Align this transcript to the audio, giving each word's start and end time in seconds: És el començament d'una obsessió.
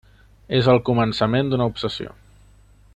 És 0.59 0.69
el 0.73 0.79
començament 0.89 1.51
d'una 1.53 1.67
obsessió. 1.73 2.17